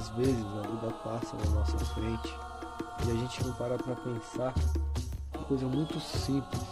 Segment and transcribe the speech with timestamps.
[0.00, 2.34] às vezes a vida passa na nossa frente
[3.06, 4.54] e a gente não para para pensar
[5.34, 6.62] uma coisa muito simples,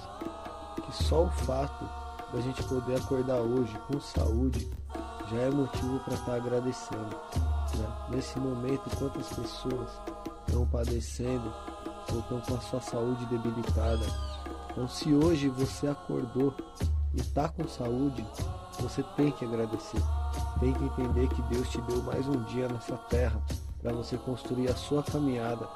[0.77, 1.85] que só o fato
[2.33, 4.71] da gente poder acordar hoje com saúde
[5.31, 7.17] já é motivo para estar tá agradecendo.
[7.77, 7.97] Né?
[8.09, 9.91] Nesse momento, quantas pessoas
[10.47, 11.53] estão padecendo
[12.11, 14.07] ou estão com a sua saúde debilitada.
[14.71, 16.55] Então, se hoje você acordou
[17.15, 18.27] e está com saúde,
[18.81, 20.01] você tem que agradecer.
[20.61, 23.41] Tem que entender que Deus te deu mais um dia nessa terra
[23.83, 25.67] para você construir a sua caminhada,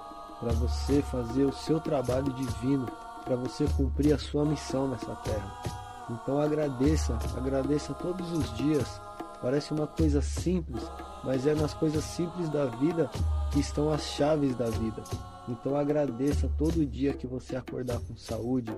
[0.41, 2.87] para você fazer o seu trabalho divino,
[3.25, 5.63] para você cumprir a sua missão nessa terra.
[6.11, 9.01] Então agradeça, agradeça todos os dias.
[9.41, 10.83] Parece uma coisa simples,
[11.25, 13.11] mas é nas coisas simples da vida
[13.51, 15.03] que estão as chaves da vida.
[15.49, 18.73] Então agradeça todo dia que você acordar com saúde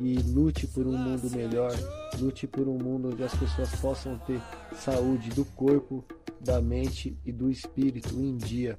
[0.00, 1.72] e lute por um mundo melhor,
[2.18, 4.40] lute por um mundo onde as pessoas possam ter
[4.74, 6.04] saúde do corpo,
[6.40, 8.78] da mente e do espírito em dia.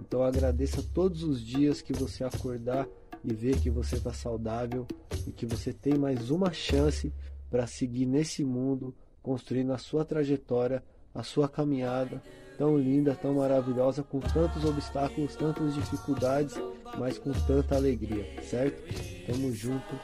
[0.00, 2.86] Então agradeça todos os dias que você acordar
[3.22, 4.86] e ver que você está saudável
[5.26, 7.12] e que você tem mais uma chance
[7.50, 10.82] para seguir nesse mundo, construindo a sua trajetória,
[11.14, 12.20] a sua caminhada
[12.56, 16.54] tão linda, tão maravilhosa, com tantos obstáculos, tantas dificuldades,
[16.98, 18.82] mas com tanta alegria, certo?
[19.26, 19.94] Tamo junto,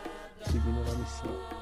[0.44, 1.59] seguindo na missão.